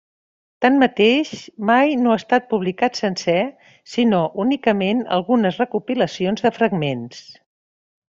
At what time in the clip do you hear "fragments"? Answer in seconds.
6.57-7.21